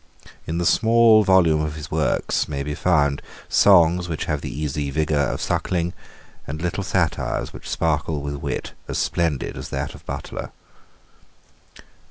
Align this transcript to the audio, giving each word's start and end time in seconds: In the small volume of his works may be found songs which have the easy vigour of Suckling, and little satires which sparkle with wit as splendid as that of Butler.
In 0.47 0.57
the 0.57 0.65
small 0.65 1.23
volume 1.23 1.61
of 1.61 1.75
his 1.75 1.91
works 1.91 2.47
may 2.47 2.63
be 2.63 2.73
found 2.73 3.21
songs 3.47 4.09
which 4.09 4.25
have 4.25 4.41
the 4.41 4.49
easy 4.51 4.89
vigour 4.89 5.19
of 5.19 5.39
Suckling, 5.43 5.93
and 6.47 6.59
little 6.59 6.81
satires 6.83 7.53
which 7.53 7.69
sparkle 7.69 8.19
with 8.19 8.33
wit 8.37 8.73
as 8.87 8.97
splendid 8.97 9.55
as 9.55 9.69
that 9.69 9.93
of 9.93 10.03
Butler. 10.07 10.49